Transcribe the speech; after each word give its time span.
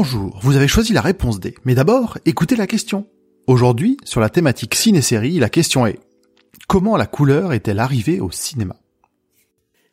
Bonjour, 0.00 0.38
vous 0.42 0.54
avez 0.54 0.68
choisi 0.68 0.92
la 0.92 1.00
réponse 1.00 1.40
D. 1.40 1.56
Mais 1.64 1.74
d'abord, 1.74 2.18
écoutez 2.24 2.54
la 2.54 2.68
question. 2.68 3.08
Aujourd'hui, 3.48 3.96
sur 4.04 4.20
la 4.20 4.28
thématique 4.28 4.76
ciné-série, 4.76 5.40
la 5.40 5.48
question 5.48 5.88
est 5.88 5.98
Comment 6.68 6.96
la 6.96 7.06
couleur 7.06 7.52
est-elle 7.52 7.80
arrivée 7.80 8.20
au 8.20 8.30
cinéma? 8.30 8.76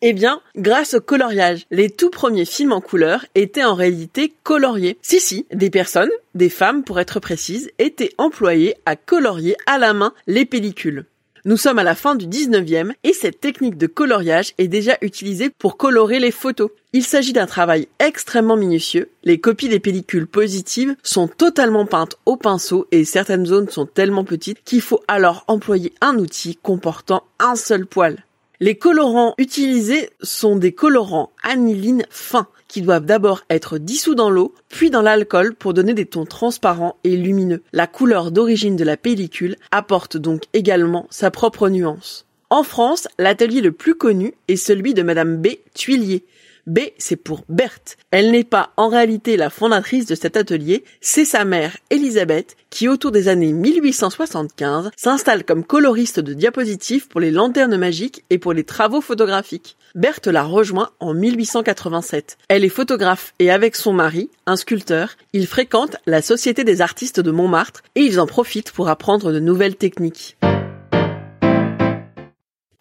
Eh 0.00 0.14
bien, 0.14 0.40
grâce 0.56 0.94
au 0.94 1.02
coloriage, 1.02 1.66
les 1.70 1.90
tout 1.90 2.08
premiers 2.08 2.46
films 2.46 2.72
en 2.72 2.80
couleur 2.80 3.26
étaient 3.34 3.62
en 3.62 3.74
réalité 3.74 4.32
coloriés. 4.42 4.96
Si 5.02 5.20
si, 5.20 5.44
des 5.52 5.68
personnes, 5.68 6.08
des 6.34 6.48
femmes 6.48 6.82
pour 6.82 6.98
être 6.98 7.20
précises, 7.20 7.70
étaient 7.78 8.14
employées 8.16 8.76
à 8.86 8.96
colorier 8.96 9.54
à 9.66 9.76
la 9.76 9.92
main 9.92 10.14
les 10.26 10.46
pellicules. 10.46 11.04
Nous 11.46 11.56
sommes 11.56 11.78
à 11.78 11.84
la 11.84 11.94
fin 11.94 12.16
du 12.16 12.26
19e 12.26 12.92
et 13.02 13.14
cette 13.14 13.40
technique 13.40 13.78
de 13.78 13.86
coloriage 13.86 14.52
est 14.58 14.68
déjà 14.68 14.98
utilisée 15.00 15.48
pour 15.48 15.78
colorer 15.78 16.18
les 16.18 16.30
photos. 16.30 16.70
Il 16.92 17.02
s'agit 17.02 17.32
d'un 17.32 17.46
travail 17.46 17.88
extrêmement 17.98 18.56
minutieux. 18.56 19.08
Les 19.24 19.40
copies 19.40 19.70
des 19.70 19.80
pellicules 19.80 20.26
positives 20.26 20.96
sont 21.02 21.28
totalement 21.28 21.86
peintes 21.86 22.16
au 22.26 22.36
pinceau 22.36 22.86
et 22.92 23.06
certaines 23.06 23.46
zones 23.46 23.70
sont 23.70 23.86
tellement 23.86 24.24
petites 24.24 24.62
qu'il 24.64 24.82
faut 24.82 25.02
alors 25.08 25.44
employer 25.48 25.94
un 26.02 26.16
outil 26.16 26.58
comportant 26.62 27.24
un 27.38 27.56
seul 27.56 27.86
poil. 27.86 28.22
Les 28.62 28.74
colorants 28.74 29.32
utilisés 29.38 30.10
sont 30.20 30.54
des 30.54 30.72
colorants 30.72 31.32
aniline 31.42 32.04
fins 32.10 32.48
qui 32.68 32.82
doivent 32.82 33.06
d'abord 33.06 33.40
être 33.48 33.78
dissous 33.78 34.14
dans 34.14 34.28
l'eau, 34.28 34.54
puis 34.68 34.90
dans 34.90 35.00
l'alcool 35.00 35.54
pour 35.54 35.72
donner 35.72 35.94
des 35.94 36.04
tons 36.04 36.26
transparents 36.26 36.96
et 37.02 37.16
lumineux. 37.16 37.62
La 37.72 37.86
couleur 37.86 38.30
d'origine 38.30 38.76
de 38.76 38.84
la 38.84 38.98
pellicule 38.98 39.56
apporte 39.70 40.18
donc 40.18 40.42
également 40.52 41.06
sa 41.08 41.30
propre 41.30 41.70
nuance. 41.70 42.26
En 42.50 42.62
France, 42.62 43.08
l'atelier 43.18 43.62
le 43.62 43.72
plus 43.72 43.94
connu 43.94 44.34
est 44.48 44.56
celui 44.56 44.92
de 44.92 45.02
Madame 45.02 45.38
B. 45.38 45.48
Tuilier, 45.72 46.26
B, 46.66 46.80
c'est 46.98 47.16
pour 47.16 47.44
Berthe. 47.48 47.96
Elle 48.10 48.30
n'est 48.30 48.44
pas 48.44 48.72
en 48.76 48.88
réalité 48.88 49.36
la 49.36 49.50
fondatrice 49.50 50.06
de 50.06 50.14
cet 50.14 50.36
atelier, 50.36 50.84
c'est 51.00 51.24
sa 51.24 51.44
mère, 51.44 51.76
Elisabeth, 51.90 52.56
qui 52.70 52.88
autour 52.88 53.10
des 53.10 53.28
années 53.28 53.52
1875 53.52 54.90
s'installe 54.96 55.44
comme 55.44 55.64
coloriste 55.64 56.20
de 56.20 56.34
diapositives 56.34 57.08
pour 57.08 57.20
les 57.20 57.30
lanternes 57.30 57.76
magiques 57.76 58.24
et 58.30 58.38
pour 58.38 58.52
les 58.52 58.64
travaux 58.64 59.00
photographiques. 59.00 59.76
Berthe 59.94 60.28
la 60.28 60.44
rejoint 60.44 60.90
en 61.00 61.14
1887. 61.14 62.38
Elle 62.48 62.64
est 62.64 62.68
photographe 62.68 63.34
et 63.40 63.50
avec 63.50 63.74
son 63.74 63.92
mari, 63.92 64.30
un 64.46 64.56
sculpteur, 64.56 65.16
ils 65.32 65.48
fréquentent 65.48 65.96
la 66.06 66.22
Société 66.22 66.62
des 66.62 66.80
artistes 66.80 67.20
de 67.20 67.30
Montmartre 67.32 67.82
et 67.96 68.02
ils 68.02 68.20
en 68.20 68.26
profitent 68.26 68.70
pour 68.70 68.88
apprendre 68.88 69.32
de 69.32 69.40
nouvelles 69.40 69.76
techniques. 69.76 70.36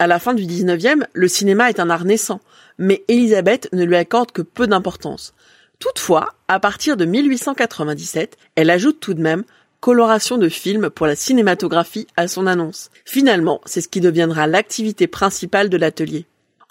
À 0.00 0.06
la 0.06 0.20
fin 0.20 0.32
du 0.32 0.44
19e, 0.44 1.06
le 1.12 1.26
cinéma 1.26 1.70
est 1.70 1.80
un 1.80 1.90
art 1.90 2.04
naissant, 2.04 2.40
mais 2.78 3.02
Elisabeth 3.08 3.68
ne 3.72 3.82
lui 3.82 3.96
accorde 3.96 4.30
que 4.30 4.42
peu 4.42 4.68
d'importance. 4.68 5.34
Toutefois, 5.80 6.34
à 6.46 6.60
partir 6.60 6.96
de 6.96 7.04
1897, 7.04 8.36
elle 8.54 8.70
ajoute 8.70 9.00
tout 9.00 9.14
de 9.14 9.20
même 9.20 9.42
coloration 9.80 10.38
de 10.38 10.48
films 10.48 10.88
pour 10.88 11.08
la 11.08 11.16
cinématographie 11.16 12.06
à 12.16 12.28
son 12.28 12.46
annonce. 12.46 12.90
Finalement, 13.04 13.60
c'est 13.64 13.80
ce 13.80 13.88
qui 13.88 14.00
deviendra 14.00 14.46
l'activité 14.46 15.08
principale 15.08 15.68
de 15.68 15.76
l'atelier. 15.76 16.26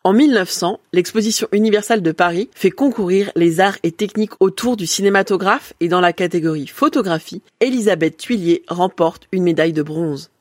En 0.06 0.14
1900, 0.14 0.80
l'exposition 0.94 1.50
universelle 1.52 2.02
de 2.02 2.14
Paris 2.14 2.50
fait 2.56 2.72
concourir 2.72 3.30
les 3.36 3.60
arts 3.60 3.78
et 3.84 3.92
techniques 3.92 4.40
autour 4.40 4.78
du 4.78 4.88
cinématographe 4.88 5.74
et 5.82 5.90
dans 5.90 6.00
la 6.00 6.14
catégorie 6.14 6.68
photographie, 6.68 7.42
Elisabeth 7.60 8.16
Tuillier 8.16 8.64
remporte 8.70 9.28
une 9.34 9.44
médaille 9.44 9.74
de 9.74 9.84
bronze. 9.84 10.32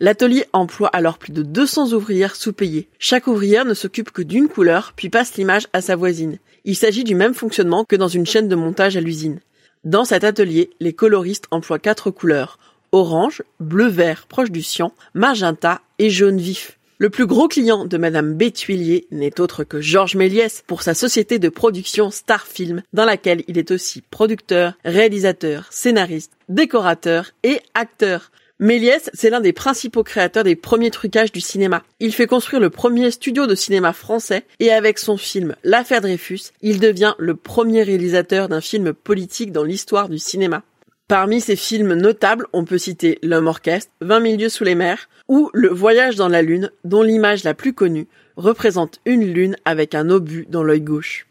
L'atelier 0.00 0.44
emploie 0.52 0.88
alors 0.88 1.18
plus 1.18 1.32
de 1.32 1.42
200 1.42 1.92
ouvrières 1.92 2.34
sous-payées. 2.34 2.88
Chaque 2.98 3.28
ouvrière 3.28 3.64
ne 3.64 3.74
s'occupe 3.74 4.10
que 4.10 4.22
d'une 4.22 4.48
couleur, 4.48 4.92
puis 4.96 5.08
passe 5.08 5.34
l'image 5.36 5.68
à 5.72 5.80
sa 5.80 5.94
voisine. 5.94 6.38
Il 6.64 6.74
s'agit 6.74 7.04
du 7.04 7.14
même 7.14 7.34
fonctionnement 7.34 7.84
que 7.84 7.96
dans 7.96 8.08
une 8.08 8.26
chaîne 8.26 8.48
de 8.48 8.56
montage 8.56 8.96
à 8.96 9.00
l'usine. 9.00 9.40
Dans 9.84 10.04
cet 10.04 10.24
atelier, 10.24 10.70
les 10.80 10.94
coloristes 10.94 11.46
emploient 11.50 11.78
quatre 11.78 12.10
couleurs. 12.10 12.58
Orange, 12.90 13.42
bleu-vert 13.60 14.26
proche 14.26 14.50
du 14.50 14.62
cyan, 14.62 14.92
magenta 15.14 15.80
et 15.98 16.10
jaune 16.10 16.38
vif. 16.38 16.78
Le 16.98 17.10
plus 17.10 17.26
gros 17.26 17.48
client 17.48 17.84
de 17.84 17.98
Madame 17.98 18.34
Bétuillier 18.34 19.06
n'est 19.10 19.40
autre 19.40 19.62
que 19.62 19.80
Georges 19.80 20.14
Méliès 20.14 20.62
pour 20.66 20.82
sa 20.82 20.94
société 20.94 21.38
de 21.38 21.48
production 21.48 22.10
Starfilm, 22.10 22.82
dans 22.92 23.04
laquelle 23.04 23.44
il 23.46 23.58
est 23.58 23.72
aussi 23.72 24.00
producteur, 24.10 24.74
réalisateur, 24.84 25.66
scénariste, 25.70 26.32
décorateur 26.48 27.32
et 27.42 27.60
acteur. 27.74 28.30
Méliès, 28.64 29.10
c'est 29.12 29.28
l'un 29.28 29.42
des 29.42 29.52
principaux 29.52 30.02
créateurs 30.02 30.42
des 30.42 30.56
premiers 30.56 30.90
trucages 30.90 31.30
du 31.30 31.42
cinéma. 31.42 31.82
Il 32.00 32.14
fait 32.14 32.26
construire 32.26 32.62
le 32.62 32.70
premier 32.70 33.10
studio 33.10 33.46
de 33.46 33.54
cinéma 33.54 33.92
français 33.92 34.44
et 34.58 34.72
avec 34.72 34.98
son 34.98 35.18
film 35.18 35.54
L'affaire 35.64 36.00
Dreyfus, 36.00 36.44
il 36.62 36.80
devient 36.80 37.12
le 37.18 37.36
premier 37.36 37.82
réalisateur 37.82 38.48
d'un 38.48 38.62
film 38.62 38.94
politique 38.94 39.52
dans 39.52 39.64
l'histoire 39.64 40.08
du 40.08 40.18
cinéma. 40.18 40.62
Parmi 41.08 41.42
ses 41.42 41.56
films 41.56 41.92
notables, 41.92 42.46
on 42.54 42.64
peut 42.64 42.78
citer 42.78 43.18
L'homme 43.22 43.48
orchestre, 43.48 43.92
20 44.00 44.22
000 44.22 44.36
lieues 44.38 44.48
sous 44.48 44.64
les 44.64 44.74
mers 44.74 45.10
ou 45.28 45.50
Le 45.52 45.68
voyage 45.68 46.16
dans 46.16 46.28
la 46.28 46.40
lune, 46.40 46.70
dont 46.84 47.02
l'image 47.02 47.44
la 47.44 47.52
plus 47.52 47.74
connue 47.74 48.08
représente 48.38 48.98
une 49.04 49.30
lune 49.30 49.56
avec 49.66 49.94
un 49.94 50.08
obus 50.08 50.46
dans 50.48 50.62
l'œil 50.62 50.80
gauche. 50.80 51.26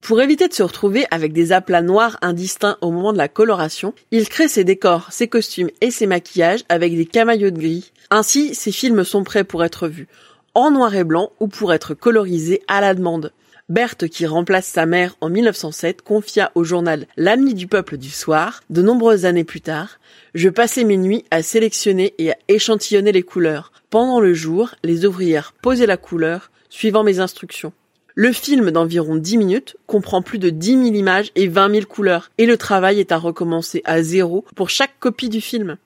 Pour 0.00 0.20
éviter 0.22 0.48
de 0.48 0.54
se 0.54 0.62
retrouver 0.62 1.06
avec 1.10 1.32
des 1.32 1.52
aplats 1.52 1.82
noirs 1.82 2.16
indistincts 2.22 2.78
au 2.80 2.90
moment 2.90 3.12
de 3.12 3.18
la 3.18 3.28
coloration, 3.28 3.92
il 4.10 4.28
crée 4.28 4.48
ses 4.48 4.64
décors, 4.64 5.12
ses 5.12 5.28
costumes 5.28 5.70
et 5.80 5.90
ses 5.90 6.06
maquillages 6.06 6.64
avec 6.68 6.96
des 6.96 7.04
camaillots 7.04 7.50
de 7.50 7.58
gris. 7.58 7.92
Ainsi, 8.10 8.54
ses 8.54 8.72
films 8.72 9.04
sont 9.04 9.24
prêts 9.24 9.44
pour 9.44 9.64
être 9.64 9.88
vus 9.88 10.08
en 10.54 10.72
noir 10.72 10.94
et 10.96 11.04
blanc 11.04 11.30
ou 11.38 11.46
pour 11.46 11.72
être 11.72 11.94
colorisés 11.94 12.62
à 12.66 12.80
la 12.80 12.94
demande. 12.94 13.32
Berthe, 13.68 14.08
qui 14.08 14.26
remplace 14.26 14.66
sa 14.66 14.86
mère 14.86 15.14
en 15.20 15.28
1907, 15.28 16.02
confia 16.02 16.50
au 16.54 16.64
journal 16.64 17.06
L'Ami 17.16 17.54
du 17.54 17.66
peuple 17.66 17.96
du 17.96 18.10
soir, 18.10 18.62
de 18.70 18.82
nombreuses 18.82 19.24
années 19.24 19.44
plus 19.44 19.60
tard, 19.60 20.00
je 20.34 20.48
passais 20.48 20.84
mes 20.84 20.96
nuits 20.96 21.24
à 21.30 21.42
sélectionner 21.42 22.14
et 22.18 22.32
à 22.32 22.36
échantillonner 22.48 23.12
les 23.12 23.22
couleurs. 23.22 23.72
Pendant 23.90 24.20
le 24.20 24.32
jour, 24.34 24.74
les 24.82 25.04
ouvrières 25.04 25.54
posaient 25.60 25.86
la 25.86 25.96
couleur, 25.96 26.50
suivant 26.70 27.04
mes 27.04 27.20
instructions. 27.20 27.72
Le 28.20 28.32
film 28.32 28.72
d'environ 28.72 29.14
10 29.14 29.38
minutes 29.38 29.76
comprend 29.86 30.22
plus 30.22 30.40
de 30.40 30.50
10 30.50 30.70
000 30.70 30.82
images 30.86 31.30
et 31.36 31.46
20 31.46 31.70
000 31.70 31.86
couleurs, 31.86 32.32
et 32.36 32.46
le 32.46 32.56
travail 32.56 32.98
est 32.98 33.12
à 33.12 33.16
recommencer 33.16 33.80
à 33.84 34.02
zéro 34.02 34.44
pour 34.56 34.70
chaque 34.70 34.98
copie 34.98 35.28
du 35.28 35.40
film. 35.40 35.76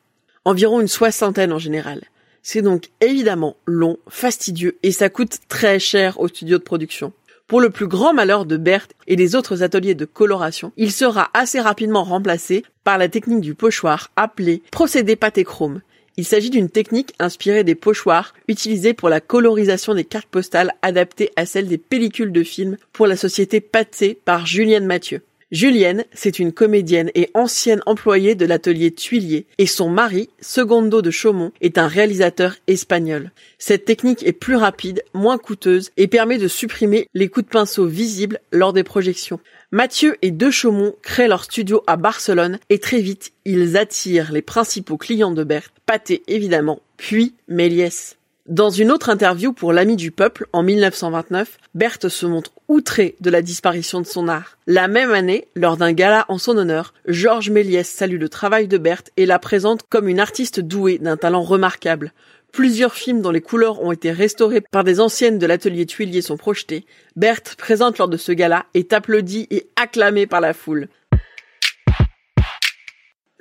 Environ 0.47 0.81
une 0.81 0.89
soixantaine 0.89 1.53
en 1.53 1.59
général. 1.59 2.01
C'est 2.43 2.63
donc 2.63 2.89
évidemment 3.03 3.57
long, 3.67 3.99
fastidieux, 4.09 4.79
et 4.83 4.93
ça 4.93 5.11
coûte 5.11 5.41
très 5.51 5.79
cher 5.79 6.19
au 6.21 6.29
studio 6.29 6.57
de 6.57 6.63
production. 6.63 7.13
Pour 7.49 7.61
le 7.61 7.69
plus 7.69 7.87
grand 7.87 8.15
malheur 8.15 8.47
de 8.47 8.57
Berthe 8.57 8.95
et 9.07 9.17
des 9.17 9.35
autres 9.35 9.63
ateliers 9.63 9.95
de 9.95 10.07
coloration, 10.07 10.73
il 10.79 10.91
sera 10.91 11.29
assez 11.35 11.61
rapidement 11.61 12.03
remplacé 12.03 12.65
par 12.83 12.97
la 12.97 13.11
technique 13.11 13.43
du 13.43 13.55
pochoir 13.55 14.11
appelée 14.17 14.63
procédé 14.71 15.17
pâté-chrome, 15.17 15.83
il 16.17 16.25
s'agit 16.25 16.51
d'une 16.51 16.69
technique 16.69 17.15
inspirée 17.19 17.65
des 17.65 17.75
pochoirs 17.75 18.35
utilisés 18.49 18.95
pour 18.95 19.09
la 19.09 19.21
colorisation 19.21 19.95
des 19.95 20.05
cartes 20.05 20.29
postales 20.29 20.75
adaptées 20.83 21.31
à 21.37 21.47
celles 21.47 21.69
des 21.69 21.79
pellicules 21.79 22.33
de 22.33 22.43
films 22.43 22.77
pour 22.93 23.07
la 23.07 23.17
société 23.17 23.61
Patsé 23.61 24.19
par 24.25 24.47
Julienne 24.47 24.87
Mathieu. 24.87 25.23
Julienne, 25.53 26.07
c'est 26.15 26.39
une 26.39 26.51
comédienne 26.51 27.11
et 27.15 27.29
ancienne 27.35 27.83
employée 27.85 28.35
de 28.35 28.47
l'atelier 28.47 28.91
Tuilier, 28.91 29.45
et 29.59 29.67
son 29.67 29.91
mari, 29.91 30.31
Segundo 30.41 31.03
de 31.03 31.11
Chaumont, 31.11 31.53
est 31.61 31.77
un 31.77 31.89
réalisateur 31.89 32.57
espagnol. 32.69 33.33
Cette 33.59 33.85
technique 33.85 34.23
est 34.23 34.33
plus 34.33 34.57
rapide, 34.57 35.05
moins 35.13 35.37
coûteuse 35.37 35.91
et 35.99 36.09
permet 36.09 36.39
de 36.39 36.49
supprimer 36.49 37.07
les 37.13 37.29
coups 37.29 37.45
de 37.45 37.51
pinceau 37.51 37.85
visibles 37.85 38.41
lors 38.51 38.73
des 38.73 38.83
projections. 38.83 39.41
Mathieu 39.73 40.17
et 40.23 40.31
De 40.31 40.51
Chaumont 40.51 40.95
créent 41.03 41.29
leur 41.29 41.45
studio 41.45 41.83
à 41.87 41.99
Barcelone 41.99 42.59
et 42.71 42.79
très 42.79 43.03
vite, 43.03 43.33
ils 43.45 43.77
attirent 43.77 44.33
les 44.33 44.43
principaux 44.43 44.97
clients 44.97 45.33
de 45.33 45.45
Berthe, 45.45 45.75
Pathé 45.85 46.23
évidemment, 46.29 46.81
puis 46.97 47.35
Méliès. 47.47 48.17
Dans 48.49 48.71
une 48.71 48.91
autre 48.91 49.09
interview 49.09 49.53
pour 49.53 49.73
l'Ami 49.73 49.95
du 49.95 50.11
Peuple 50.11 50.49
en 50.53 50.65
1929, 50.65 51.59
Berthe 51.77 52.09
se 52.09 52.27
montre 52.27 52.51
outrée 52.67 53.15
de 53.21 53.31
la 53.31 53.41
disparition 53.41 54.01
de 54.01 54.07
son 54.07 54.27
art. 54.27 54.59
La 54.67 54.89
même 54.89 55.13
année, 55.13 55.47
lors 55.55 55.77
d'un 55.77 55.93
gala 55.93 56.25
en 56.29 56.39
son 56.39 56.59
honneur, 56.59 56.93
Georges 57.07 57.51
Méliès 57.51 57.89
salue 57.89 58.19
le 58.19 58.29
travail 58.29 58.67
de 58.67 58.79
Berthe 58.79 59.13
et 59.17 59.27
la 59.27 59.39
présente 59.39 59.85
comme 59.89 60.09
une 60.09 60.19
artiste 60.19 60.59
douée 60.59 60.99
d'un 60.99 61.17
talent 61.17 61.43
remarquable. 61.43 62.13
Plusieurs 62.51 62.95
films 62.95 63.23
dont 63.23 63.31
les 63.31 63.41
couleurs 63.41 63.81
ont 63.81 63.93
été 63.93 64.11
restaurées 64.11 64.61
par 64.61 64.83
des 64.83 64.99
anciennes 64.99 65.39
de 65.39 65.47
l'atelier 65.47 65.87
Tuilier 65.87 66.21
sont 66.21 66.37
projetés. 66.37 66.85
Berthe, 67.15 67.55
présente 67.57 67.99
lors 67.99 68.09
de 68.09 68.17
ce 68.17 68.33
gala, 68.33 68.67
est 68.75 68.93
applaudie 68.93 69.47
et 69.53 69.69
acclamée 69.77 70.27
par 70.27 70.41
la 70.41 70.53
foule. 70.53 70.89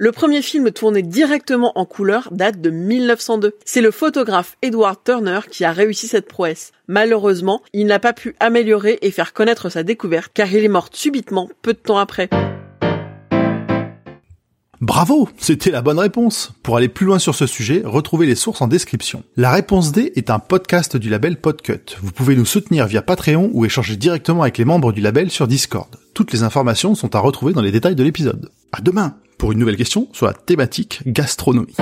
Le 0.04 0.12
premier 0.12 0.42
film 0.42 0.72
tourné 0.72 1.04
directement 1.04 1.74
en 1.78 1.86
couleur 1.86 2.30
date 2.32 2.60
de 2.60 2.72
1902. 2.72 3.54
C'est 3.66 3.82
le 3.82 3.92
photographe 3.92 4.58
Edward 4.64 4.98
Turner 5.06 5.42
qui 5.48 5.64
a 5.64 5.72
réussi 5.72 6.08
cette 6.08 6.28
prouesse. 6.28 6.72
Malheureusement, 6.88 7.62
il 7.72 7.86
n'a 7.86 8.00
pas 8.00 8.12
pu 8.12 8.36
améliorer 8.40 8.98
et 9.04 9.12
faire 9.12 9.32
connaître 9.32 9.70
sa 9.70 9.84
découverte 9.84 10.32
car 10.34 10.52
il 10.52 10.66
est 10.66 10.70
mort 10.70 10.90
subitement 10.92 11.52
peu 11.62 11.74
de 11.74 11.78
temps 11.78 12.00
après. 12.00 12.30
Bravo, 14.82 15.30
c'était 15.38 15.70
la 15.70 15.84
bonne 15.84 16.00
réponse. 16.00 16.52
Pour 16.64 16.78
aller 16.78 16.90
plus 16.90 17.06
loin 17.06 17.20
sur 17.20 17.36
ce 17.36 17.46
sujet, 17.46 17.84
retrouvez 17.86 18.26
les 18.26 18.34
sources 18.34 18.64
en 18.64 18.68
description. 18.68 19.24
La 19.38 19.52
réponse 19.52 19.92
D 19.92 20.14
est 20.16 20.32
un 20.32 20.40
podcast 20.40 20.98
du 20.98 21.10
label 21.10 21.40
Podcut. 21.40 21.98
Vous 22.02 22.12
pouvez 22.12 22.36
nous 22.36 22.46
soutenir 22.46 22.88
via 22.88 23.04
Patreon 23.04 23.52
ou 23.54 23.66
échanger 23.66 23.98
directement 23.98 24.42
avec 24.42 24.58
les 24.58 24.66
membres 24.66 24.94
du 24.94 25.02
label 25.02 25.30
sur 25.30 25.48
Discord. 25.48 25.96
Toutes 26.16 26.34
les 26.34 26.42
informations 26.42 26.96
sont 26.96 27.16
à 27.16 27.20
retrouver 27.20 27.54
dans 27.54 27.62
les 27.62 27.72
détails 27.72 27.94
de 27.94 28.04
l'épisode. 28.04 28.50
À 28.72 28.82
demain 28.82 29.16
pour 29.42 29.52
une 29.52 29.58
nouvelle 29.58 29.76
question 29.76 30.08
sur 30.14 30.28
la 30.28 30.34
thématique 30.34 31.02
gastronomie. 31.08 31.76